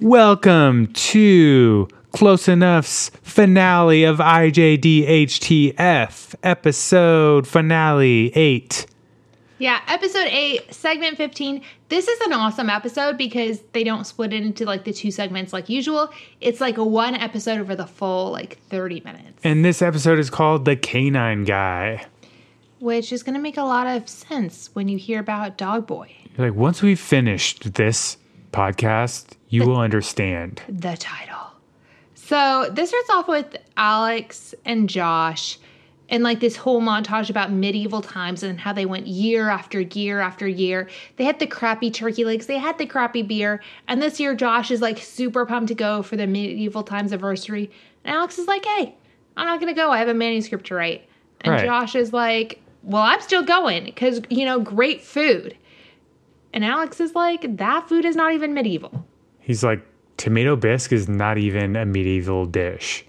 Welcome 0.00 0.92
to 0.92 1.88
Close 2.12 2.46
Enough's 2.46 3.10
finale 3.22 4.04
of 4.04 4.18
IJDHTF, 4.18 5.74
episode 6.44 7.48
finale 7.48 8.30
8. 8.36 8.86
Yeah, 9.58 9.80
episode 9.88 10.28
8, 10.28 10.72
segment 10.72 11.16
15. 11.16 11.62
This 11.88 12.06
is 12.06 12.20
an 12.20 12.32
awesome 12.32 12.70
episode 12.70 13.18
because 13.18 13.58
they 13.72 13.82
don't 13.82 14.04
split 14.04 14.32
it 14.32 14.42
into 14.42 14.64
like 14.64 14.84
the 14.84 14.92
two 14.92 15.10
segments 15.10 15.52
like 15.52 15.68
usual. 15.68 16.10
It's 16.40 16.60
like 16.60 16.78
a 16.78 16.84
one 16.84 17.16
episode 17.16 17.58
over 17.58 17.74
the 17.74 17.86
full 17.88 18.30
like 18.30 18.58
30 18.70 19.00
minutes, 19.00 19.40
And 19.42 19.64
this 19.64 19.82
episode 19.82 20.20
is 20.20 20.30
called 20.30 20.64
The 20.64 20.76
Canine 20.76 21.42
Guy. 21.42 22.06
which 22.78 23.12
is 23.12 23.24
going 23.24 23.34
to 23.34 23.40
make 23.40 23.56
a 23.56 23.62
lot 23.64 23.88
of 23.88 24.08
sense 24.08 24.70
when 24.74 24.88
you 24.88 24.96
hear 24.96 25.18
about 25.18 25.58
Dog 25.58 25.88
Boy, 25.88 26.12
Like, 26.36 26.54
once 26.54 26.82
we've 26.82 27.00
finished 27.00 27.74
this 27.74 28.16
podcast, 28.52 29.32
you 29.48 29.66
will 29.66 29.78
understand. 29.78 30.62
the 30.68 30.96
title. 30.96 31.36
So, 32.14 32.68
this 32.72 32.90
starts 32.90 33.10
off 33.10 33.28
with 33.28 33.56
Alex 33.76 34.54
and 34.64 34.88
Josh 34.88 35.58
and 36.10 36.22
like 36.22 36.40
this 36.40 36.56
whole 36.56 36.80
montage 36.80 37.30
about 37.30 37.52
medieval 37.52 38.00
times 38.02 38.42
and 38.42 38.58
how 38.60 38.72
they 38.72 38.86
went 38.86 39.06
year 39.06 39.48
after 39.48 39.80
year 39.80 40.20
after 40.20 40.46
year. 40.46 40.88
They 41.16 41.24
had 41.24 41.38
the 41.38 41.46
crappy 41.46 41.90
turkey 41.90 42.24
legs, 42.24 42.46
they 42.46 42.58
had 42.58 42.78
the 42.78 42.86
crappy 42.86 43.22
beer, 43.22 43.62
and 43.86 44.00
this 44.00 44.18
year 44.20 44.34
Josh 44.34 44.70
is 44.70 44.80
like 44.80 44.98
super 44.98 45.44
pumped 45.46 45.68
to 45.68 45.74
go 45.74 46.02
for 46.02 46.16
the 46.16 46.26
medieval 46.26 46.82
times 46.82 47.12
anniversary. 47.12 47.70
And 48.04 48.14
Alex 48.14 48.38
is 48.38 48.46
like, 48.46 48.64
"Hey, 48.64 48.94
I'm 49.36 49.46
not 49.46 49.60
gonna 49.60 49.74
go. 49.74 49.90
I 49.90 49.98
have 49.98 50.08
a 50.08 50.14
manuscript 50.14 50.66
to 50.66 50.74
write." 50.74 51.08
And 51.42 51.52
Right. 51.52 51.64
Josh 51.64 51.94
is 51.94 52.12
like, 52.12 52.60
"Well, 52.82 53.02
I'm 53.02 53.20
still 53.20 53.42
going 53.42 53.84
because 53.84 54.20
you 54.30 54.44
know, 54.44 54.60
great 54.60 55.02
food." 55.02 55.56
And 56.52 56.64
Alex 56.64 57.00
is 57.00 57.14
like, 57.14 57.56
"That 57.56 57.88
food 57.88 58.04
is 58.04 58.16
not 58.16 58.32
even 58.32 58.54
medieval." 58.54 59.06
He's 59.48 59.64
like, 59.64 59.80
tomato 60.18 60.56
bisque 60.56 60.92
is 60.92 61.08
not 61.08 61.38
even 61.38 61.74
a 61.74 61.86
medieval 61.86 62.44
dish. 62.44 63.02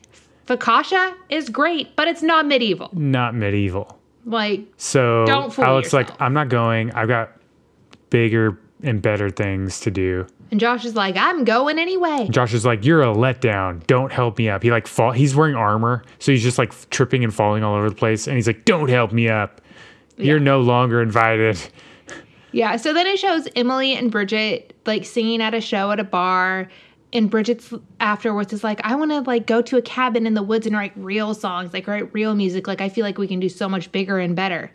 Focaccia 0.48 1.14
is 1.28 1.50
great, 1.50 1.98
but 1.98 2.08
it's 2.08 2.24
not 2.24 2.48
medieval. 2.48 2.90
Not 2.94 3.36
medieval. 3.36 4.00
Like, 4.26 4.62
So 4.78 5.26
Don't 5.26 5.54
fool 5.54 5.66
Alex 5.66 5.92
like. 5.92 6.10
I'm 6.22 6.34
not 6.34 6.48
going. 6.48 6.92
I've 6.94 7.10
got 7.10 7.32
bigger 8.10 8.58
and 8.84 9.02
better 9.02 9.30
things 9.30 9.82
to 9.82 9.92
do. 9.92 10.26
and 10.52 10.62
Josh 10.62 10.86
is 10.86 10.96
like, 10.96 11.18
"I'm 11.18 11.44
going 11.44 11.78
anyway." 11.78 12.28
Josh 12.32 12.54
is 12.54 12.66
like, 12.66 12.86
"You're 12.86 13.02
a 13.04 13.14
letdown. 13.14 13.86
Don't 13.86 14.12
help 14.12 14.38
me 14.38 14.48
up." 14.50 14.64
He 14.64 14.72
like 14.72 14.88
fall. 14.88 15.12
He's 15.12 15.36
wearing 15.36 15.56
armor, 15.56 16.04
so 16.20 16.32
he's 16.32 16.42
just 16.42 16.58
like 16.58 16.74
tripping 16.90 17.26
and 17.26 17.34
falling 17.34 17.64
all 17.66 17.76
over 17.76 17.90
the 17.90 17.96
place. 17.96 18.28
And 18.28 18.38
he's 18.38 18.48
like, 18.48 18.64
"Don't 18.64 18.90
help 18.90 19.12
me 19.12 19.28
up. 19.28 19.60
You're 20.16 20.40
no 20.40 20.62
longer 20.62 21.02
invited." 21.02 21.60
Yeah, 22.52 22.78
so 22.78 22.94
then 22.94 23.08
it 23.08 23.20
shows 23.20 23.48
Emily 23.56 23.94
and 23.96 24.12
Bridget 24.12 24.76
like 24.86 25.06
singing 25.06 25.42
at 25.42 25.54
a 25.54 25.62
show 25.62 25.92
at 25.92 26.00
a 26.00 26.04
bar. 26.04 26.70
And 27.12 27.30
Bridget's 27.30 27.74
afterwards 28.00 28.54
is 28.54 28.64
like, 28.64 28.80
I 28.84 28.96
want 28.96 29.12
to 29.12 29.22
like 29.22 29.48
go 29.48 29.62
to 29.64 29.78
a 29.78 29.82
cabin 29.82 30.28
in 30.28 30.36
the 30.36 30.44
woods 30.44 30.68
and 30.68 30.76
write 30.76 30.94
real 30.96 31.34
songs, 31.34 31.74
like 31.74 31.88
write 31.88 32.14
real 32.14 32.36
music. 32.36 32.68
Like 32.68 32.82
I 32.82 32.90
feel 32.90 33.04
like 33.04 33.18
we 33.18 33.28
can 33.28 33.40
do 33.40 33.50
so 33.50 33.68
much 33.68 33.92
bigger 33.92 34.20
and 34.20 34.36
better. 34.36 34.72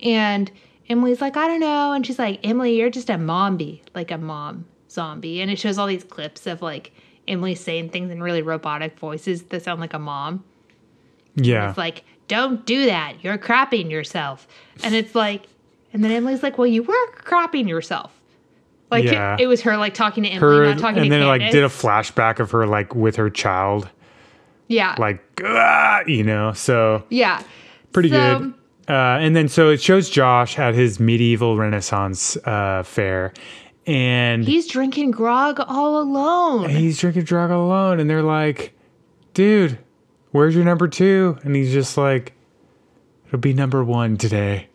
And 0.00 0.50
Emily's 0.88 1.20
like, 1.20 1.36
I 1.36 1.46
don't 1.46 1.60
know. 1.60 1.92
And 1.92 2.04
she's 2.04 2.18
like, 2.18 2.40
Emily, 2.42 2.76
you're 2.76 2.90
just 2.90 3.10
a 3.10 3.18
mombie, 3.18 3.82
like 3.94 4.10
a 4.10 4.18
mom 4.18 4.64
zombie. 4.90 5.40
And 5.40 5.50
it 5.50 5.58
shows 5.58 5.78
all 5.78 5.86
these 5.86 6.04
clips 6.04 6.46
of 6.46 6.62
like 6.62 6.92
Emily 7.28 7.54
saying 7.54 7.90
things 7.90 8.10
in 8.10 8.22
really 8.22 8.42
robotic 8.42 8.98
voices 8.98 9.44
that 9.44 9.62
sound 9.62 9.80
like 9.80 9.94
a 9.94 9.98
mom. 9.98 10.42
Yeah, 11.36 11.68
It's 11.68 11.78
like, 11.78 12.04
don't 12.26 12.66
do 12.66 12.86
that. 12.86 13.22
You're 13.22 13.38
crapping 13.38 13.90
yourself. 13.90 14.48
And 14.82 14.94
it's 14.94 15.14
like, 15.14 15.46
and 15.92 16.02
then 16.04 16.10
Emily's 16.10 16.42
like, 16.42 16.58
well, 16.58 16.66
you 16.66 16.82
were 16.82 17.12
crapping 17.16 17.68
yourself. 17.68 18.12
Like 18.90 19.04
Yeah. 19.04 19.34
it, 19.34 19.42
it 19.42 19.46
was 19.46 19.60
her 19.62 19.76
like 19.76 19.94
talking 19.94 20.22
to 20.24 20.28
Emily, 20.28 20.56
her, 20.58 20.64
not 20.66 20.78
talking 20.78 20.96
to 20.96 21.00
and 21.02 21.10
to 21.10 21.10
then 21.10 21.22
it 21.22 21.26
like 21.26 21.50
did 21.52 21.64
a 21.64 21.68
flashback 21.68 22.38
of 22.40 22.50
her 22.52 22.66
like 22.66 22.94
with 22.94 23.16
her 23.16 23.28
child, 23.30 23.88
yeah, 24.66 24.94
like 24.98 25.22
ah, 25.44 26.00
you 26.06 26.22
know. 26.24 26.52
So 26.54 27.04
yeah, 27.10 27.42
pretty 27.92 28.08
So- 28.10 28.38
good. 28.38 28.54
Uh, 28.88 29.18
and 29.20 29.36
then 29.36 29.48
so 29.48 29.68
it 29.68 29.82
shows 29.82 30.08
Josh 30.08 30.58
at 30.58 30.74
his 30.74 30.98
medieval 30.98 31.58
Renaissance 31.58 32.38
uh, 32.46 32.82
fair, 32.82 33.34
and 33.86 34.42
He's 34.46 34.66
drinking 34.66 35.10
grog 35.10 35.60
all 35.68 36.00
alone. 36.00 36.70
he's 36.70 36.98
drinking 36.98 37.24
drug 37.24 37.50
alone 37.50 38.00
and 38.00 38.08
they're 38.08 38.22
like 38.22 38.72
dude 39.34 39.78
where's 40.32 40.54
your 40.54 40.64
number 40.64 40.88
two 40.88 41.38
and 41.42 41.54
he's 41.54 41.70
just 41.72 41.96
like 41.98 42.32
it'll 43.26 43.38
be 43.38 43.52
number 43.52 43.84
one 43.84 44.16
today 44.16 44.66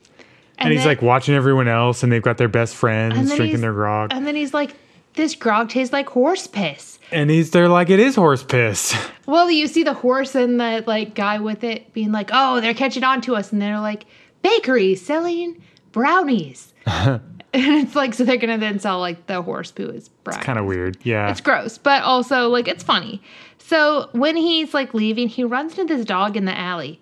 and, 0.63 0.71
he's 0.73 0.81
then- 0.81 0.87
like 0.87 1.01
watching 1.01 1.35
everyone 1.35 1.67
else 1.67 2.03
and 2.03 2.11
they've 2.11 2.21
got 2.21 2.37
their 2.37 2.47
best 2.47 2.75
friends 2.75 3.15
and 3.17 3.27
drinking 3.29 3.61
their 3.61 3.73
grog 3.73 4.11
and 4.13 4.25
then 4.25 4.35
he's 4.35 4.53
like, 4.53 4.75
this 5.15 5.35
grog 5.35 5.69
tastes 5.69 5.93
like 5.93 6.09
horse 6.09 6.47
piss. 6.47 6.97
and 7.11 7.29
he's 7.29 7.51
they're 7.51 7.69
like 7.69 7.89
it 7.89 7.99
is 7.99 8.15
horse 8.15 8.43
piss 8.43 8.95
Well, 9.25 9.49
you 9.51 9.67
see 9.67 9.83
the 9.83 9.93
horse 9.93 10.35
and 10.35 10.59
the 10.59 10.83
like 10.87 11.13
guy 11.15 11.39
with 11.39 11.63
it 11.63 11.93
being 11.93 12.11
like, 12.11 12.29
"Oh, 12.33 12.59
they're 12.59 12.73
catching 12.73 13.03
on 13.05 13.21
to 13.21 13.35
us," 13.37 13.53
and 13.53 13.61
they're 13.61 13.79
like, 13.79 14.05
"Bakery 14.41 14.95
selling 14.95 15.61
brownies," 15.93 16.73
and 16.85 17.21
it's 17.53 17.95
like 17.95 18.13
so 18.13 18.25
they're 18.25 18.35
gonna 18.35 18.57
then 18.57 18.79
sell 18.79 18.99
like 18.99 19.27
the 19.27 19.41
horse 19.41 19.71
poo 19.71 19.89
as 19.95 20.09
brownies. 20.09 20.39
It's 20.39 20.45
kind 20.45 20.59
of 20.59 20.65
weird 20.65 20.97
yeah 21.03 21.29
It's 21.31 21.39
gross, 21.39 21.77
but 21.77 22.03
also 22.03 22.49
like 22.49 22.67
it's 22.67 22.83
funny. 22.83 23.21
So 23.59 24.09
when 24.11 24.35
he's 24.35 24.73
like 24.73 24.93
leaving, 24.93 25.29
he 25.29 25.45
runs 25.45 25.77
into 25.77 25.95
this 25.95 26.05
dog 26.05 26.35
in 26.35 26.43
the 26.43 26.57
alley, 26.57 26.99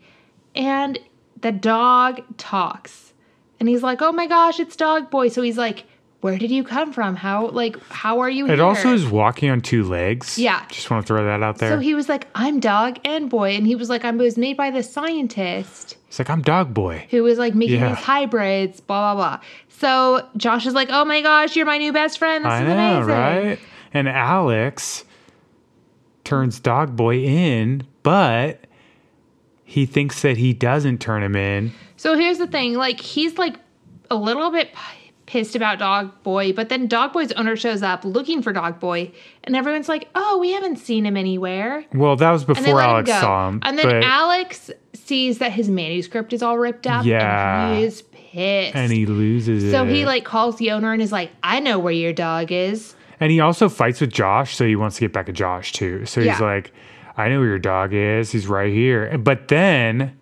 and 0.54 1.00
the 1.40 1.52
dog 1.52 2.22
talks, 2.38 3.11
and 3.62 3.70
he's 3.70 3.84
like, 3.84 4.02
"Oh 4.02 4.12
my 4.12 4.26
gosh, 4.28 4.60
it's 4.60 4.76
Dog 4.76 5.10
Boy!" 5.12 5.28
So 5.30 5.42
he's 5.44 5.58
like, 5.58 5.86
"Where 6.22 6.38
did 6.38 6.50
you 6.52 6.64
come 6.64 6.92
from? 6.92 7.16
How 7.16 7.48
like 7.50 7.78
how 7.90 8.20
are 8.22 8.30
you 8.30 8.46
it 8.48 8.56
here?" 8.56 8.64
also 8.64 8.92
is 8.94 9.06
walking 9.08 9.52
on 9.52 9.62
two 9.62 9.84
legs 9.84 10.38
Yeah. 10.38 10.66
just 10.70 10.90
want 10.90 11.06
to 11.06 11.08
throw 11.08 11.24
that 11.24 11.44
out 11.44 11.60
there 11.60 11.70
So 11.70 11.78
he 11.80 11.94
was 11.94 12.10
like, 12.10 12.28
"I'm 12.36 12.60
dog 12.60 12.98
and 13.06 13.30
boy," 13.30 13.52
and 13.52 13.68
he 13.68 13.76
was 13.76 13.88
like, 13.90 14.04
"I 14.04 14.10
was 14.12 14.36
made 14.38 14.58
by 14.58 14.72
the 14.72 14.82
scientist 14.84 15.96
he's 16.08 16.18
like 16.20 16.30
i'm 16.30 16.42
dog 16.42 16.74
boy 16.74 17.06
who 17.12 17.22
was 17.24 17.38
like 17.38 17.54
making 17.56 17.80
Yeah. 17.80 17.90
these 17.90 18.04
hybrids." 18.04 18.82
Blah 18.82 19.14
blah 19.14 19.38
blah. 19.38 19.40
So 19.70 20.28
Josh 20.38 20.66
is 20.66 20.74
like, 20.74 20.90
"Oh 20.92 21.06
my 21.06 21.22
gosh, 21.22 21.56
you're 21.56 21.66
my 21.68 21.78
new 21.78 21.94
best 21.94 22.18
friend. 22.18 22.44
This 22.44 22.52
i 22.52 22.62
is 22.64 22.68
know 22.68 22.98
amazing." 22.98 23.14
right 23.16 23.60
and 23.94 24.10
alex 24.10 25.06
turns 26.24 26.60
dog 26.60 26.96
boy 26.96 27.18
in 27.18 27.84
but 28.04 28.61
he 29.72 29.86
thinks 29.86 30.22
that 30.22 30.36
he 30.38 30.52
doesn't 30.54 31.00
turn 31.00 31.24
him 31.24 31.36
in 31.36 31.72
So 31.96 32.18
here's 32.18 32.38
the 32.40 32.48
thing, 32.48 32.74
like 32.76 33.00
he's 33.00 33.38
like 33.38 33.56
a 34.10 34.16
little 34.16 34.52
bit 34.52 34.70
pissed 35.26 35.56
about 35.56 35.80
Dog 35.80 36.12
Boy, 36.24 36.52
but 36.52 36.68
then 36.68 36.88
Dog 36.88 37.14
Boy's 37.14 37.32
owner 37.34 37.56
shows 37.56 37.82
up 37.82 38.04
looking 38.04 38.42
for 38.42 38.52
Dog 38.52 38.82
Boy, 38.82 39.14
and 39.46 39.56
everyone's 39.56 39.88
like, 39.88 40.10
"Oh, 40.14 40.38
we 40.40 40.52
haven't 40.52 40.76
seen 40.78 41.06
him 41.06 41.16
anywhere." 41.16 41.86
Well, 41.94 42.18
that 42.18 42.32
was 42.32 42.44
before 42.44 42.82
Alex 42.82 43.10
him 43.10 43.22
saw 43.22 43.48
him. 43.48 43.60
and 43.64 43.78
then 43.78 44.04
Alex 44.04 44.70
sees 44.94 45.38
that 45.38 45.54
his 45.54 45.70
manuscript 45.70 46.34
is 46.34 46.44
all 46.44 46.58
ripped 46.58 46.86
up. 46.86 47.06
Yeah. 47.06 47.68
and 47.70 47.78
he 47.78 47.84
is 47.86 48.02
pissed. 48.02 48.76
and 48.76 48.92
he 48.92 49.06
loses 49.06 49.64
it. 49.64 49.72
so 49.72 49.86
it. 49.86 49.90
he 49.94 50.06
like 50.06 50.26
calls 50.26 50.58
the 50.58 50.72
owner 50.72 50.92
and 50.92 51.02
is 51.02 51.14
like, 51.14 51.32
"I 51.42 51.62
know 51.62 51.80
where 51.80 51.94
your 51.94 52.12
dog 52.14 52.52
is." 52.52 52.96
and 53.22 53.32
he 53.32 53.40
also 53.40 53.70
fights 53.70 54.02
with 54.02 54.12
Josh, 54.12 54.56
so 54.58 54.66
he 54.66 54.76
wants 54.76 54.98
to 54.98 55.02
get 55.02 55.14
back 55.14 55.30
at 55.30 55.36
Josh 55.36 55.72
too. 55.72 56.06
So 56.08 56.20
he's 56.22 56.28
Yeah. 56.28 56.40
like, 56.40 56.74
"I 57.18 57.30
know 57.30 57.40
where 57.40 57.48
your 57.48 57.60
dog 57.60 57.94
is. 57.94 58.32
He's 58.32 58.48
right 58.48 58.72
here." 58.72 59.18
But 59.18 59.48
then, 59.48 60.14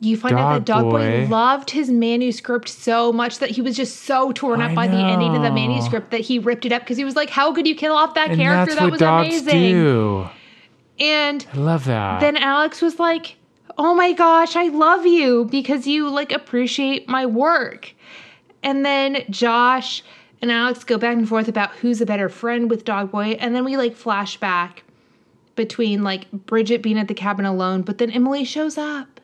You 0.00 0.16
find 0.16 0.34
out 0.34 0.54
that 0.54 0.64
Dog 0.64 0.82
Dog 0.82 0.92
Boy 0.92 1.26
Boy. 1.26 1.28
loved 1.30 1.70
his 1.70 1.90
manuscript 1.90 2.68
so 2.68 3.12
much 3.12 3.38
that 3.38 3.50
he 3.50 3.62
was 3.62 3.76
just 3.76 4.00
so 4.02 4.32
torn 4.32 4.60
up 4.60 4.72
I 4.72 4.74
by 4.74 4.88
the 4.88 4.96
ending 4.96 5.36
of 5.36 5.42
the 5.42 5.52
manuscript 5.52 6.10
that 6.10 6.20
he 6.20 6.38
ripped 6.40 6.66
it 6.66 6.72
up 6.72 6.82
because 6.82 6.96
he 6.96 7.04
was 7.04 7.14
like, 7.14 7.30
"How 7.30 7.52
could 7.52 7.68
you 7.68 7.76
kill 7.76 7.94
off 7.94 8.14
that 8.14 8.30
and 8.30 8.40
character? 8.40 8.74
That 8.74 8.90
was 8.90 9.00
amazing." 9.00 9.72
do. 9.72 10.28
And 10.98 11.46
I 11.54 11.56
love 11.56 11.84
that. 11.86 12.20
then 12.20 12.36
Alex 12.36 12.82
was 12.82 12.98
like, 12.98 13.36
"Oh 13.78 13.94
my 13.94 14.12
gosh, 14.12 14.56
I 14.56 14.68
love 14.68 15.06
you 15.06 15.46
because 15.50 15.86
you 15.86 16.08
like 16.08 16.32
appreciate 16.32 17.08
my 17.08 17.24
work." 17.26 17.94
And 18.62 18.84
then 18.84 19.24
Josh 19.30 20.02
and 20.40 20.50
Alex 20.50 20.84
go 20.84 20.98
back 20.98 21.16
and 21.16 21.28
forth 21.28 21.48
about 21.48 21.70
who's 21.76 22.00
a 22.00 22.06
better 22.06 22.28
friend 22.28 22.68
with 22.68 22.84
Dog 22.84 23.10
Boy, 23.12 23.36
and 23.40 23.54
then 23.54 23.64
we 23.64 23.76
like 23.76 23.94
flash 23.94 24.36
back 24.36 24.82
between 25.54 26.02
like 26.02 26.30
Bridget 26.32 26.82
being 26.82 26.98
at 26.98 27.08
the 27.08 27.14
cabin 27.14 27.44
alone, 27.44 27.82
but 27.82 27.98
then 27.98 28.10
Emily 28.10 28.44
shows 28.44 28.78
up 28.78 29.20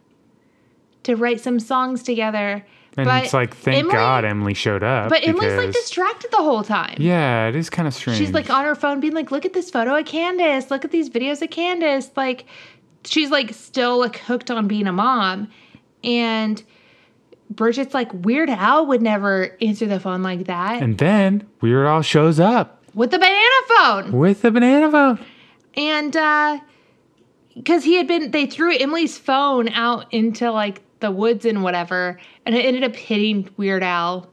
to 1.04 1.16
write 1.16 1.40
some 1.40 1.58
songs 1.60 2.02
together. 2.02 2.64
and 2.96 3.06
but 3.06 3.24
it's 3.24 3.32
like, 3.32 3.56
thank 3.56 3.78
Emily- 3.78 3.94
God 3.94 4.24
Emily 4.24 4.54
showed 4.54 4.82
up. 4.82 5.08
But 5.08 5.26
Emily's 5.26 5.54
like 5.54 5.72
distracted 5.72 6.30
the 6.30 6.36
whole 6.38 6.62
time. 6.62 6.96
yeah, 6.98 7.46
it 7.48 7.56
is 7.56 7.70
kind 7.70 7.88
of 7.88 7.94
strange. 7.94 8.18
She's 8.18 8.32
like 8.32 8.50
on 8.50 8.64
her 8.64 8.74
phone 8.74 9.00
being 9.00 9.14
like, 9.14 9.30
look 9.30 9.44
at 9.46 9.52
this 9.54 9.70
photo 9.70 9.96
of 9.96 10.04
Candice. 10.04 10.70
Look 10.70 10.84
at 10.84 10.90
these 10.90 11.08
videos 11.08 11.40
of 11.40 11.48
Candice. 11.50 12.10
Like, 12.16 12.44
she's 13.04 13.30
like 13.30 13.54
still 13.54 13.98
like 13.98 14.16
hooked 14.18 14.50
on 14.50 14.68
being 14.68 14.86
a 14.86 14.92
mom. 14.92 15.48
And 16.04 16.62
Bridget's 17.50 17.94
like, 17.94 18.12
Weird 18.12 18.50
Al 18.50 18.86
would 18.86 19.00
never 19.00 19.56
answer 19.62 19.86
the 19.86 19.98
phone 20.00 20.22
like 20.22 20.44
that 20.46 20.82
and 20.82 20.98
then 20.98 21.46
Weird 21.62 21.86
Al 21.86 22.02
shows 22.02 22.38
up 22.38 22.82
with 22.94 23.10
the 23.10 23.18
banana 23.18 23.56
phone. 23.68 24.12
with 24.12 24.42
the 24.42 24.50
banana 24.50 24.90
phone. 24.90 25.18
And, 25.78 26.16
uh, 26.16 26.58
because 27.54 27.84
he 27.84 27.96
had 27.96 28.06
been, 28.06 28.30
they 28.30 28.46
threw 28.46 28.76
Emily's 28.76 29.18
phone 29.18 29.68
out 29.70 30.12
into 30.12 30.50
like 30.50 30.82
the 31.00 31.10
woods 31.10 31.44
and 31.44 31.62
whatever, 31.62 32.18
and 32.46 32.54
it 32.54 32.64
ended 32.64 32.84
up 32.84 32.94
hitting 32.94 33.48
Weird 33.56 33.82
Al 33.82 34.30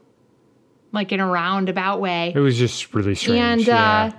like 0.92 1.12
in 1.12 1.20
a 1.20 1.26
roundabout 1.26 2.00
way. 2.00 2.32
It 2.34 2.38
was 2.38 2.56
just 2.56 2.94
really 2.94 3.14
strange. 3.14 3.38
and 3.38 3.66
yeah. 3.66 4.12
uh, 4.12 4.18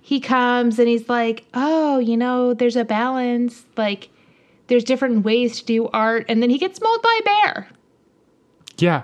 he 0.00 0.20
comes 0.20 0.78
and 0.78 0.88
he's 0.88 1.08
like, 1.08 1.44
"Oh, 1.54 1.98
you 1.98 2.16
know, 2.16 2.54
there's 2.54 2.76
a 2.76 2.84
balance. 2.84 3.64
Like, 3.76 4.08
there's 4.68 4.84
different 4.84 5.24
ways 5.24 5.60
to 5.60 5.66
do 5.66 5.88
art." 5.88 6.24
And 6.28 6.42
then 6.42 6.50
he 6.50 6.58
gets 6.58 6.80
mauled 6.80 7.02
by 7.02 7.20
a 7.20 7.24
bear. 7.24 7.68
Yeah. 8.78 9.02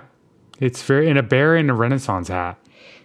It's 0.59 0.81
very 0.81 1.09
in 1.09 1.17
a 1.17 1.23
bear 1.23 1.55
in 1.57 1.69
a 1.69 1.75
Renaissance 1.75 2.29
hat. 2.29 2.57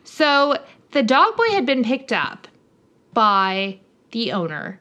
So 0.05 0.57
the 0.93 1.03
dog 1.03 1.37
boy 1.37 1.49
had 1.51 1.67
been 1.67 1.83
picked 1.83 2.13
up 2.13 2.47
by 3.13 3.81
the 4.13 4.33
owner, 4.33 4.81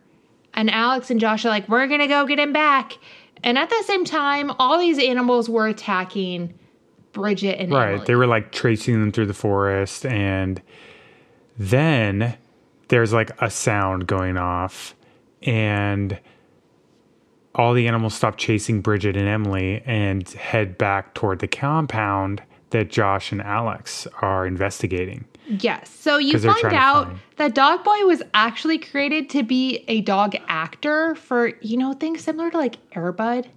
and 0.54 0.70
Alex 0.70 1.10
and 1.10 1.20
Josh 1.20 1.46
are 1.46 1.50
like, 1.50 1.68
"We're 1.70 1.88
gonna 1.88 2.08
go 2.08 2.26
get 2.26 2.40
him 2.40 2.54
back." 2.54 2.98
And 3.44 3.58
at 3.58 3.70
the 3.70 3.84
same 3.86 4.04
time, 4.06 4.52
all 4.60 4.78
these 4.78 5.00
animals 5.00 5.50
were 5.50 5.68
attacking 5.68 6.54
Bridget 7.14 7.60
and 7.60 7.72
Emily 7.72 7.80
Right. 7.80 7.90
Emily. 7.92 8.06
They 8.06 8.16
were 8.16 8.28
like 8.28 8.52
tracing 8.52 9.00
them 9.00 9.12
through 9.12 9.28
the 9.28 9.34
forest 9.34 10.06
and 10.06 10.62
then 11.58 12.36
there's 12.90 13.14
like 13.14 13.32
a 13.42 13.50
sound 13.50 14.08
going 14.08 14.38
off 14.38 14.96
and 15.44 16.20
all 17.56 17.74
the 17.74 17.88
animals 17.88 18.14
stop 18.14 18.38
chasing 18.38 18.82
Bridget 18.82 19.18
and 19.18 19.28
Emily 19.28 19.82
and 19.86 20.28
head 20.30 20.78
back 20.78 21.14
toward 21.14 21.40
the 21.40 21.48
compound 21.48 22.44
that 22.70 22.90
Josh 22.90 23.32
and 23.32 23.42
Alex 23.42 24.08
are 24.22 24.46
investigating. 24.46 25.26
Yes. 25.50 25.90
So 25.90 26.18
you 26.18 26.38
find 26.38 26.74
out 26.74 27.08
find- 27.08 27.20
that 27.38 27.56
Dog 27.56 27.84
Boy 27.84 28.06
was 28.06 28.22
actually 28.34 28.78
created 28.78 29.30
to 29.32 29.44
be 29.44 29.84
a 29.88 30.02
dog 30.02 30.36
actor 30.48 31.16
for, 31.16 31.54
you 31.62 31.78
know, 31.78 31.94
things 31.94 32.22
similar 32.22 32.52
to 32.52 32.58
like 32.58 32.78
Air 32.96 33.12
Bud. 33.12 33.50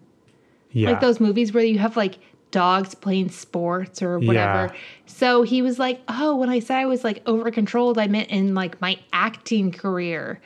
Yeah. 0.71 0.91
Like 0.91 1.01
those 1.01 1.21
movies 1.21 1.53
where 1.53 1.65
you 1.65 1.79
have 1.79 1.97
like 1.97 2.19
dogs 2.51 2.95
playing 2.95 3.31
sports 3.31 4.03
or 4.03 4.19
whatever. 4.19 4.73
Yeah. 4.73 4.81
So 5.07 5.43
he 5.43 5.61
was 5.61 5.79
like, 5.79 6.01
Oh, 6.09 6.35
when 6.37 6.49
I 6.49 6.61
said 6.61 6.79
I 6.79 6.87
was 6.87 7.05
like 7.05 7.23
over 7.27 7.51
controlled, 7.51 7.99
I 7.99 8.07
meant 8.07 8.31
in 8.31 8.55
like 8.55 8.81
my 8.81 8.99
acting 9.13 9.71
career. 9.71 10.41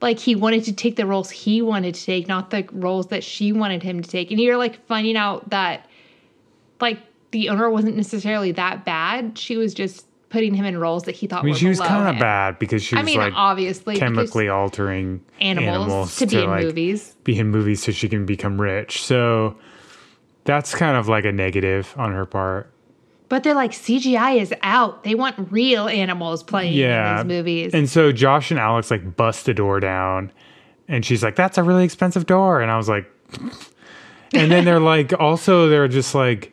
Like 0.00 0.18
he 0.18 0.34
wanted 0.34 0.64
to 0.64 0.72
take 0.72 0.96
the 0.96 1.06
roles 1.06 1.30
he 1.30 1.60
wanted 1.60 1.94
to 1.94 2.04
take, 2.04 2.26
not 2.28 2.50
the 2.50 2.66
roles 2.72 3.08
that 3.08 3.22
she 3.22 3.52
wanted 3.52 3.82
him 3.82 4.02
to 4.02 4.08
take. 4.08 4.30
And 4.30 4.40
you're 4.40 4.56
like 4.56 4.84
finding 4.86 5.16
out 5.16 5.50
that 5.50 5.86
like 6.80 6.98
the 7.32 7.50
owner 7.50 7.68
wasn't 7.68 7.96
necessarily 7.96 8.52
that 8.52 8.84
bad. 8.84 9.38
She 9.38 9.56
was 9.56 9.74
just 9.74 10.06
putting 10.28 10.54
him 10.54 10.64
in 10.64 10.78
roles 10.78 11.04
that 11.04 11.14
he 11.14 11.26
thought 11.26 11.40
I 11.40 11.44
mean, 11.44 11.52
were 11.54 11.58
she 11.58 11.68
was 11.68 11.78
kind 11.80 12.08
of 12.08 12.20
bad 12.20 12.58
because 12.58 12.82
she 12.82 12.96
I 12.96 13.00
was 13.00 13.06
mean, 13.06 13.18
like 13.18 13.32
obviously, 13.36 13.96
chemically 13.96 14.48
altering 14.48 15.22
animals, 15.40 16.16
to 16.16 16.26
be 16.26 16.42
in 16.42 16.48
like, 16.50 16.64
movies. 16.64 17.14
be 17.24 17.38
in 17.38 17.48
movies 17.50 17.82
so 17.82 17.92
she 17.92 18.08
can 18.08 18.26
become 18.26 18.60
rich. 18.60 19.02
So 19.02 19.56
that's 20.44 20.74
kind 20.74 20.96
of 20.96 21.08
like 21.08 21.24
a 21.24 21.32
negative 21.32 21.94
on 21.96 22.12
her 22.12 22.26
part. 22.26 22.70
But 23.28 23.42
they're 23.42 23.54
like 23.54 23.72
CGI 23.72 24.40
is 24.40 24.54
out. 24.62 25.02
They 25.02 25.16
want 25.16 25.50
real 25.50 25.88
animals 25.88 26.42
playing 26.44 26.74
Yeah. 26.74 27.20
in 27.20 27.26
these 27.28 27.36
movies. 27.36 27.74
And 27.74 27.88
so 27.90 28.12
Josh 28.12 28.50
and 28.52 28.60
Alex 28.60 28.90
like 28.90 29.16
bust 29.16 29.46
the 29.46 29.54
door 29.54 29.80
down 29.80 30.30
and 30.86 31.04
she's 31.04 31.22
like, 31.24 31.34
That's 31.34 31.58
a 31.58 31.62
really 31.64 31.84
expensive 31.84 32.26
door. 32.26 32.60
And 32.60 32.70
I 32.70 32.76
was 32.76 32.88
like, 32.88 33.10
and 34.32 34.50
then 34.50 34.64
they're 34.64 34.78
like, 34.80 35.12
also, 35.18 35.68
they're 35.68 35.88
just 35.88 36.14
like, 36.14 36.52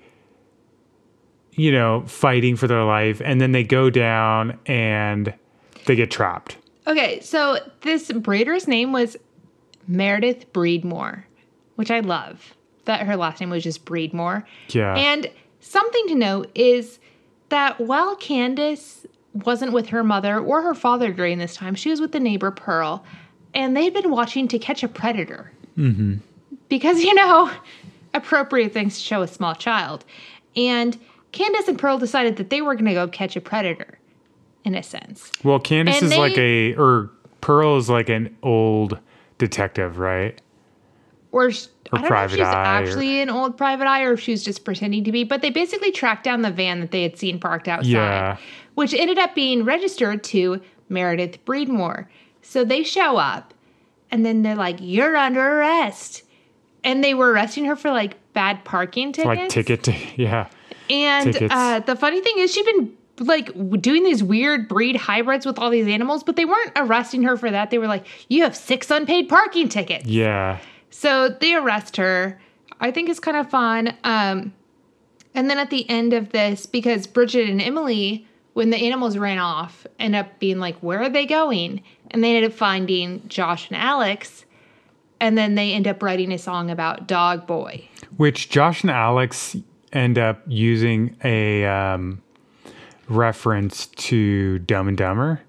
you 1.56 1.72
know, 1.72 2.04
fighting 2.08 2.56
for 2.56 2.68
their 2.68 2.84
life. 2.84 3.22
And 3.24 3.40
then 3.40 3.52
they 3.52 3.64
go 3.64 3.90
down 3.90 4.58
and 4.66 5.34
they 5.86 5.96
get 5.96 6.12
trapped. 6.12 6.58
okay, 6.88 7.20
so 7.22 7.58
this 7.82 8.12
breeder's 8.12 8.68
name 8.68 8.92
was 8.92 9.18
Meredith 9.88 10.52
Breedmore, 10.54 11.24
which 11.76 11.92
I 11.92 12.00
love. 12.00 12.54
That 12.86 13.06
her 13.06 13.16
last 13.16 13.40
name 13.40 13.50
was 13.50 13.64
just 13.64 13.86
Breedmore. 13.86 14.44
Yeah. 14.70 14.96
And 14.96 15.30
something 15.62 16.08
to 16.08 16.16
note 16.16 16.52
is 16.56 17.00
that 17.50 17.80
while 17.80 18.16
Candice 18.18 19.06
wasn't 19.34 19.72
with 19.72 19.88
her 19.90 20.04
mother 20.04 20.40
or 20.40 20.62
her 20.62 20.74
father 20.74 21.14
during 21.14 21.38
this 21.38 21.56
time, 21.56 21.76
she 21.76 21.90
was 21.90 22.02
with 22.02 22.12
the 22.12 22.20
neighbor 22.20 22.52
Pearl, 22.52 23.06
and 23.54 23.76
they'd 23.78 23.94
been 23.94 24.10
watching 24.10 24.48
To 24.50 24.60
Catch 24.60 24.84
a 24.84 24.88
Predator. 24.88 25.52
Mm-hmm. 25.78 26.16
Because, 26.70 27.04
you 27.04 27.14
know, 27.14 27.50
appropriate 28.14 28.74
things 28.74 28.96
to 28.96 29.02
show 29.02 29.22
a 29.22 29.28
small 29.28 29.56
child. 29.56 30.04
And 30.56 31.00
Candice 31.34 31.68
and 31.68 31.78
Pearl 31.78 31.98
decided 31.98 32.38
that 32.38 32.50
they 32.50 32.62
were 32.62 32.76
going 32.76 32.86
to 32.86 32.94
go 32.94 33.08
catch 33.08 33.36
a 33.36 33.42
predator, 33.42 33.98
in 34.64 34.76
a 34.76 34.84
sense. 34.84 35.32
well, 35.44 35.60
Candace 35.60 36.02
and 36.02 36.12
is 36.12 36.18
like 36.18 36.38
a, 36.38 36.74
or 36.76 37.10
Pearl 37.42 37.76
is 37.78 37.90
like 37.90 38.08
an 38.10 38.36
old 38.44 38.98
detective, 39.38 39.98
right? 40.00 40.40
Or, 41.32 41.52
sh- 41.52 41.66
I 41.92 42.02
don't 42.02 42.10
know 42.12 42.24
if 42.24 42.32
she's 42.32 42.40
eye 42.42 42.52
or- 42.52 42.56
actually 42.86 43.20
an 43.22 43.30
old 43.30 43.58
private 43.58 43.88
eye 43.88 44.04
or 44.04 44.14
if 44.14 44.20
she 44.20 44.32
was 44.32 44.44
just 44.44 44.64
pretending 44.64 45.04
to 45.06 45.12
be, 45.12 45.24
but 45.24 45.42
they 45.42 45.50
basically 45.50 45.92
tracked 45.92 46.24
down 46.24 46.44
the 46.44 46.52
van 46.52 46.80
that 46.80 46.92
they 46.92 47.02
had 47.04 47.18
seen 47.18 47.40
parked 47.40 47.68
outside, 47.68 47.90
Yeah. 47.90 48.38
which 48.76 48.94
ended 48.94 49.18
up 49.18 49.34
being 49.36 49.66
registered 49.66 50.24
to 50.26 50.62
Meredith 50.90 51.44
Breedmore. 51.46 52.08
So 52.44 52.64
they 52.64 52.84
show 52.84 53.18
up 53.18 53.54
and 54.12 54.24
then 54.26 54.44
they're 54.44 54.56
like, 54.56 54.78
You're 54.80 55.18
under 55.18 55.42
arrest. 55.60 56.22
And 56.84 57.04
they 57.04 57.14
were 57.14 57.32
arresting 57.32 57.66
her 57.66 57.76
for 57.76 57.90
like 57.92 58.16
bad 58.34 58.64
parking 58.66 59.12
tickets. 59.14 59.26
Like 59.40 59.50
ticket 59.50 59.84
to, 59.84 59.96
yeah. 60.22 60.50
And 60.90 61.48
uh, 61.50 61.80
the 61.80 61.96
funny 61.96 62.22
thing 62.22 62.36
is, 62.38 62.54
she'd 62.54 62.66
been 62.66 62.94
like 63.20 63.52
doing 63.82 64.04
these 64.04 64.24
weird 64.24 64.68
breed 64.68 64.96
hybrids 64.96 65.46
with 65.46 65.60
all 65.60 65.70
these 65.70 65.88
animals, 65.88 66.24
but 66.24 66.36
they 66.36 66.46
weren't 66.46 66.72
arresting 66.76 67.24
her 67.24 67.38
for 67.38 67.52
that. 67.52 67.70
They 67.72 67.78
were 67.78 67.88
like, 67.88 68.06
"You 68.30 68.44
have 68.44 68.56
six 68.56 68.90
unpaid 68.92 69.30
parking 69.30 69.70
tickets." 69.70 70.06
Yeah. 70.06 70.60
So 70.90 71.30
they 71.30 71.56
arrest 71.56 71.98
her. 71.98 72.40
I 72.80 72.92
think 72.92 73.10
it's 73.10 73.20
kind 73.20 73.38
of 73.38 73.50
fun. 73.50 73.96
Um, 74.04 74.54
and 75.36 75.50
then 75.50 75.58
at 75.58 75.70
the 75.70 75.90
end 75.90 76.14
of 76.14 76.30
this, 76.30 76.66
because 76.66 77.08
Bridget 77.08 77.50
and 77.50 77.62
Emily, 77.62 78.28
when 78.54 78.70
the 78.70 78.78
animals 78.78 79.18
ran 79.18 79.40
off, 79.40 79.88
end 80.00 80.16
up 80.16 80.40
being 80.40 80.60
like, 80.60 80.78
"Where 80.80 81.02
are 81.02 81.10
they 81.10 81.26
going?" 81.26 81.82
And 82.12 82.24
they 82.24 82.36
ended 82.36 82.52
up 82.52 82.58
finding 82.58 83.28
Josh 83.28 83.70
and 83.70 83.78
Alex. 83.78 84.46
And 85.20 85.38
then 85.38 85.56
they 85.56 85.72
end 85.72 85.88
up 85.88 86.04
writing 86.04 86.34
a 86.34 86.38
song 86.38 86.70
about 86.70 87.08
Dog 87.08 87.48
Boy. 87.48 87.88
which 88.18 88.50
Josh 88.50 88.82
and 88.84 88.92
Alex 88.92 89.56
end 89.94 90.18
up 90.18 90.42
using 90.48 91.16
a 91.24 91.66
um, 91.66 92.22
reference 93.08 93.88
to 93.88 94.60
Dumb 94.60 94.88
and 94.88 94.98
Dumber 94.98 95.42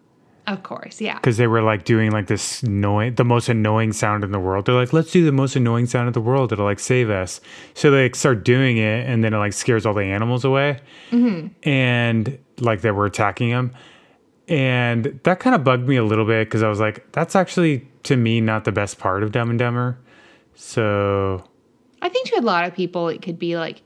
Of 0.47 0.63
course, 0.63 1.01
yeah. 1.01 1.15
because 1.17 1.39
they 1.39 1.47
were 1.47 1.63
like 1.63 1.85
doing 1.85 2.11
like 2.11 2.27
this 2.27 2.63
annoying, 2.63 3.15
the 3.15 3.25
most 3.25 3.49
annoying 3.49 3.93
sound 3.93 4.23
in 4.25 4.31
the 4.33 4.39
world. 4.39 4.67
They're 4.67 4.75
like, 4.75 4.93
let's 4.93 5.11
do 5.11 5.25
the 5.25 5.33
most 5.33 5.57
annoying 5.57 5.87
sound 5.87 6.07
in 6.09 6.13
the 6.13 6.21
world. 6.21 6.53
It'll 6.53 6.67
like 6.67 6.79
save 6.79 7.09
us. 7.09 7.41
So 7.73 7.91
they 7.91 8.05
like, 8.05 8.15
start 8.15 8.45
doing 8.45 8.77
it, 8.77 9.09
and 9.09 9.25
then 9.25 9.33
it 9.33 9.39
like 9.39 9.55
scares 9.55 9.87
all 9.87 9.95
the 9.95 10.05
animals 10.05 10.45
away, 10.45 10.81
and 11.63 12.39
like 12.61 12.83
they 12.83 12.91
were 12.91 13.07
attacking 13.07 13.51
them. 13.51 13.73
And 14.47 15.19
that 15.25 15.41
kind 15.41 15.57
of 15.57 15.65
bugged 15.65 15.89
me 15.89 15.97
a 15.97 16.05
little 16.05 16.27
bit 16.27 16.47
because 16.49 16.63
I 16.63 16.69
was 16.69 16.79
like, 16.79 17.11
that's 17.13 17.35
actually 17.35 17.89
to 18.03 18.17
me 18.17 18.43
not 18.43 18.65
the 18.65 18.73
best 18.73 18.99
part 18.99 19.23
of 19.23 19.33
Dumb 19.33 19.49
and 19.49 19.59
Dumber. 19.59 19.99
So 20.55 21.43
I 22.03 22.11
think 22.11 22.29
to 22.29 22.39
a 22.39 22.43
lot 22.43 22.67
of 22.67 22.75
people, 22.75 23.09
it 23.09 23.23
could 23.23 23.39
be 23.39 23.57
like, 23.57 23.81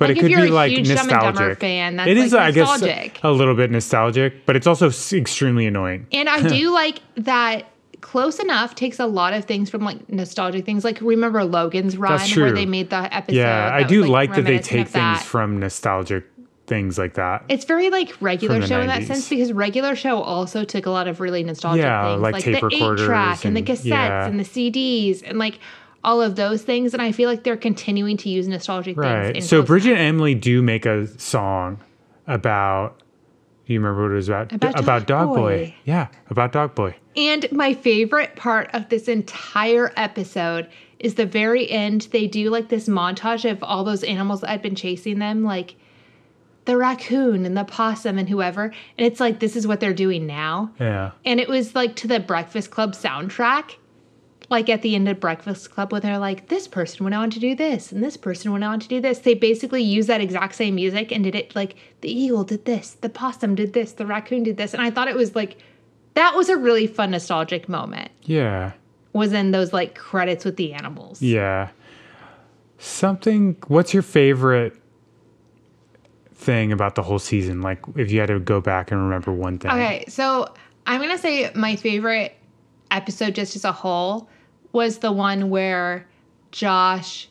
but 0.00 0.08
Like, 0.08 0.16
it 0.16 0.18
if 0.18 0.22
could 0.22 0.30
you're 0.32 0.42
be 0.46 0.48
like 0.48 0.72
nostalgic. 0.78 1.60
Fan, 1.60 1.96
that's, 1.96 2.08
it 2.08 2.16
is, 2.16 2.32
like, 2.32 2.42
I 2.42 2.50
guess, 2.52 2.68
nostalgic. 2.80 3.20
a 3.22 3.30
little 3.30 3.54
bit 3.54 3.70
nostalgic, 3.70 4.46
but 4.46 4.56
it's 4.56 4.66
also 4.66 4.90
extremely 5.14 5.66
annoying. 5.66 6.06
and 6.10 6.28
I 6.28 6.40
do 6.42 6.70
like 6.74 7.00
that. 7.16 7.66
Close 8.00 8.38
enough 8.38 8.74
takes 8.74 8.98
a 8.98 9.04
lot 9.04 9.34
of 9.34 9.44
things 9.44 9.68
from 9.68 9.82
like 9.82 10.08
nostalgic 10.08 10.64
things. 10.64 10.84
Like 10.84 11.02
remember 11.02 11.44
Logan's 11.44 11.98
Run, 11.98 12.18
where 12.30 12.50
they 12.50 12.64
made 12.64 12.88
the 12.88 13.14
episode. 13.14 13.36
Yeah, 13.36 13.70
I 13.70 13.82
do 13.82 14.00
was, 14.00 14.08
like 14.08 14.34
that 14.36 14.46
they 14.46 14.58
take 14.58 14.88
things 14.88 15.18
that. 15.18 15.22
from 15.22 15.60
nostalgic 15.60 16.24
things 16.66 16.96
like 16.96 17.14
that. 17.14 17.44
It's 17.48 17.66
very 17.66 17.90
like 17.90 18.14
regular 18.22 18.64
show 18.66 18.80
in 18.80 18.86
that 18.86 19.02
sense 19.02 19.28
because 19.28 19.52
regular 19.52 19.94
show 19.96 20.22
also 20.22 20.64
took 20.64 20.86
a 20.86 20.90
lot 20.90 21.08
of 21.08 21.20
really 21.20 21.42
nostalgic 21.42 21.82
Yeah, 21.82 22.12
things, 22.12 22.22
like 22.22 22.32
like, 22.32 22.44
tape 22.44 22.60
the 22.60 22.70
eight 22.72 23.04
track 23.04 23.44
and, 23.44 23.56
the 23.56 23.62
cassettes 23.62 23.84
yeah. 23.84 24.26
and 24.26 24.40
the 24.40 24.44
CDs 24.44 25.22
and 25.26 25.38
like 25.38 25.58
all 26.02 26.22
of 26.22 26.36
those 26.36 26.62
things. 26.62 26.94
And 26.94 27.02
I 27.02 27.12
feel 27.12 27.28
like 27.28 27.44
they're 27.44 27.56
continuing 27.56 28.16
to 28.18 28.28
use 28.28 28.48
nostalgic 28.48 28.96
things. 28.96 29.04
right. 29.06 29.36
in 29.36 29.42
So 29.42 29.62
Bridget 29.62 29.92
and 29.92 30.00
Emily 30.00 30.34
do 30.34 30.62
make 30.62 30.86
a 30.86 31.06
song 31.18 31.78
about. 32.26 32.98
Do 33.66 33.74
you 33.74 33.80
remember 33.80 34.02
what 34.02 34.12
it 34.12 34.16
was 34.16 34.28
about? 34.28 34.52
About 34.52 34.74
Dog 34.84 35.06
Dog 35.06 35.28
Boy. 35.28 35.36
Boy. 35.36 35.74
Yeah, 35.84 36.08
about 36.28 36.52
Dog 36.52 36.74
Boy. 36.74 36.96
And 37.16 37.50
my 37.52 37.74
favorite 37.74 38.34
part 38.34 38.68
of 38.72 38.88
this 38.88 39.06
entire 39.06 39.92
episode 39.96 40.68
is 40.98 41.14
the 41.14 41.26
very 41.26 41.70
end. 41.70 42.08
They 42.10 42.26
do 42.26 42.50
like 42.50 42.68
this 42.68 42.88
montage 42.88 43.48
of 43.50 43.62
all 43.62 43.84
those 43.84 44.02
animals 44.02 44.40
that 44.40 44.50
had 44.50 44.62
been 44.62 44.74
chasing 44.74 45.18
them, 45.18 45.44
like 45.44 45.76
the 46.64 46.76
raccoon 46.76 47.46
and 47.46 47.56
the 47.56 47.64
possum 47.64 48.18
and 48.18 48.28
whoever. 48.28 48.64
And 48.64 49.06
it's 49.06 49.20
like, 49.20 49.40
this 49.40 49.56
is 49.56 49.66
what 49.66 49.80
they're 49.80 49.94
doing 49.94 50.26
now. 50.26 50.72
Yeah. 50.78 51.12
And 51.24 51.40
it 51.40 51.48
was 51.48 51.74
like 51.74 51.96
to 51.96 52.08
the 52.08 52.20
Breakfast 52.20 52.70
Club 52.70 52.92
soundtrack. 52.92 53.76
Like 54.50 54.68
at 54.68 54.82
the 54.82 54.96
end 54.96 55.08
of 55.08 55.20
Breakfast 55.20 55.70
Club, 55.70 55.92
where 55.92 56.00
they're 56.00 56.18
like, 56.18 56.48
this 56.48 56.66
person 56.66 57.04
went 57.04 57.14
on 57.14 57.30
to 57.30 57.38
do 57.38 57.54
this, 57.54 57.92
and 57.92 58.02
this 58.02 58.16
person 58.16 58.50
went 58.50 58.64
on 58.64 58.80
to 58.80 58.88
do 58.88 59.00
this. 59.00 59.20
They 59.20 59.34
basically 59.34 59.82
used 59.82 60.08
that 60.08 60.20
exact 60.20 60.56
same 60.56 60.74
music 60.74 61.12
and 61.12 61.22
did 61.22 61.36
it 61.36 61.54
like 61.54 61.76
the 62.00 62.10
eagle 62.10 62.42
did 62.42 62.64
this, 62.64 62.96
the 63.00 63.08
possum 63.08 63.54
did 63.54 63.72
this, 63.74 63.92
the 63.92 64.04
raccoon 64.06 64.42
did 64.42 64.56
this. 64.56 64.74
And 64.74 64.82
I 64.82 64.90
thought 64.90 65.06
it 65.06 65.14
was 65.14 65.36
like, 65.36 65.56
that 66.14 66.34
was 66.34 66.48
a 66.48 66.56
really 66.56 66.88
fun, 66.88 67.12
nostalgic 67.12 67.68
moment, 67.68 68.10
Yeah. 68.24 68.72
was 69.12 69.32
in 69.32 69.52
those 69.52 69.72
like 69.72 69.94
credits 69.94 70.44
with 70.44 70.56
the 70.56 70.72
animals. 70.72 71.22
Yeah. 71.22 71.68
Something. 72.78 73.56
What's 73.68 73.94
your 73.94 74.02
favorite 74.02 74.74
thing 76.34 76.72
about 76.72 76.94
the 76.96 77.02
whole 77.02 77.18
season? 77.18 77.60
Like, 77.60 77.78
if 77.94 78.10
you 78.10 78.18
had 78.20 78.26
to 78.30 78.40
go 78.40 78.60
back 78.60 78.90
and 78.90 79.00
remember 79.00 79.32
one 79.32 79.58
thing. 79.58 79.70
Okay, 79.70 80.04
so 80.08 80.52
I'm 80.86 81.00
gonna 81.00 81.18
say 81.18 81.52
my 81.54 81.76
favorite 81.76 82.34
episode, 82.90 83.34
just 83.36 83.54
as 83.54 83.64
a 83.64 83.70
whole, 83.72 84.28
was 84.72 84.98
the 84.98 85.12
one 85.12 85.50
where 85.50 86.06
Josh 86.52 87.28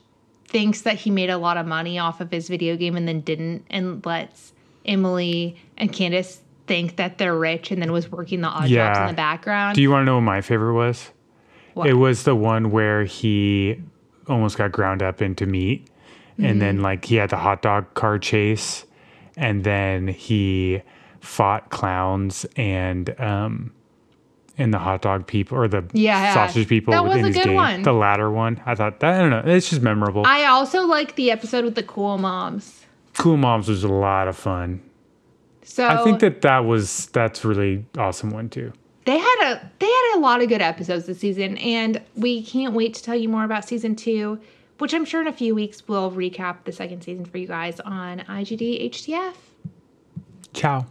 thinks 0.48 0.82
that 0.82 0.96
he 0.96 1.12
made 1.12 1.30
a 1.30 1.38
lot 1.38 1.58
of 1.58 1.66
money 1.66 2.00
off 2.00 2.22
of 2.22 2.32
his 2.32 2.48
video 2.50 2.76
game 2.76 2.96
and 2.96 3.08
then 3.08 3.22
didn't, 3.22 3.66
and 3.70 4.06
lets 4.06 4.54
Emily 4.86 5.58
and 5.78 5.92
Candice 5.92 6.40
think 6.68 6.96
that 6.98 7.18
they're 7.18 7.38
rich, 7.38 7.72
and 7.72 7.82
then 7.82 7.92
was 7.92 8.12
working 8.12 8.42
the 8.42 8.48
odd 8.48 8.68
jobs 8.68 9.00
in 9.00 9.08
the 9.08 9.14
background. 9.14 9.76
Do 9.76 9.82
you 9.82 9.90
want 9.92 10.02
to 10.02 10.06
know 10.06 10.16
what 10.16 10.22
my 10.22 10.42
favorite 10.42 10.74
was? 10.74 11.10
What? 11.74 11.88
It 11.88 11.94
was 11.94 12.24
the 12.24 12.36
one 12.36 12.72
where 12.72 13.04
he 13.06 13.82
almost 14.28 14.58
got 14.58 14.72
ground 14.72 15.02
up 15.04 15.22
into 15.22 15.46
meat. 15.46 15.88
And 16.38 16.46
Mm-hmm. 16.46 16.60
then, 16.60 16.82
like, 16.82 17.06
he 17.06 17.16
had 17.16 17.30
the 17.32 17.38
hot 17.38 17.62
dog 17.62 17.94
car 17.96 18.18
chase. 18.18 18.86
And 19.36 19.64
then 19.64 20.08
he 20.08 20.82
fought 21.20 21.70
clowns 21.70 22.46
and, 22.56 23.20
um, 23.20 23.74
and 24.60 24.74
the 24.74 24.78
hot 24.78 25.02
dog 25.02 25.26
people 25.26 25.58
or 25.58 25.68
the 25.68 25.84
Yeah, 25.94 26.34
sausage 26.34 26.68
people 26.68 26.92
that 26.92 27.06
was 27.06 27.18
a 27.24 27.32
good 27.32 27.46
game. 27.46 27.54
one. 27.56 27.82
The 27.84 27.94
latter 27.94 28.30
one. 28.30 28.62
I 28.66 28.76
thought 28.76 29.00
that, 29.00 29.16
I 29.16 29.18
don't 29.20 29.30
know. 29.32 29.44
It's 29.52 29.70
just 29.70 29.82
memorable. 29.82 30.24
I 30.26 30.46
also 30.46 30.86
like 30.86 31.16
the 31.16 31.32
episode 31.32 31.64
with 31.66 31.76
the 31.76 31.84
cool 31.84 32.18
moms. 32.18 32.86
cool 33.18 33.38
Moms 33.38 33.68
was 33.70 33.84
a 33.84 33.88
lot 33.88 34.28
of 34.28 34.36
fun. 34.38 34.82
So 35.64 35.88
I 35.88 36.04
think 36.04 36.20
that 36.20 36.42
that 36.42 36.66
was, 36.66 37.08
that's 37.08 37.44
really 37.46 37.86
awesome 37.98 38.32
one 38.32 38.50
too. 38.50 38.74
they 39.06 39.18
had 39.18 39.54
a 39.54 39.72
they 39.80 39.86
had 39.88 40.16
a 40.18 40.20
lot 40.20 40.42
of 40.42 40.50
good 40.50 40.62
episodes 40.62 41.06
this 41.06 41.20
season, 41.20 41.58
and 41.58 42.02
we 42.16 42.44
can't 42.44 42.74
wait 42.74 42.94
to 42.96 43.04
tell 43.04 43.16
you 43.16 43.30
more 43.30 43.44
about 43.44 43.66
season 43.68 43.96
two, 43.96 44.40
which 44.80 44.94
I'm 44.94 45.06
sure 45.06 45.22
in 45.22 45.28
a 45.28 45.34
few 45.34 45.54
weeks 45.56 45.88
we'll 45.88 46.12
recap 46.12 46.64
the 46.66 46.72
second 46.72 47.02
season 47.04 47.26
for 47.26 47.38
you 47.38 47.48
guys 47.48 47.80
on 47.82 48.20
IGD 48.20 48.90
HTF. 48.92 49.34
Ciao. 50.54 50.86